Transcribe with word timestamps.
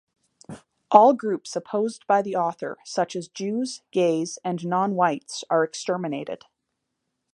All 0.89 1.13
groups 1.13 1.55
opposed 1.55 2.07
by 2.07 2.23
the 2.23 2.35
author, 2.35 2.79
such 2.83 3.15
as 3.15 3.27
Jews, 3.27 3.83
gays, 3.91 4.39
and 4.43 4.65
non-whites, 4.65 5.43
are 5.47 5.63
exterminated. 5.63 6.41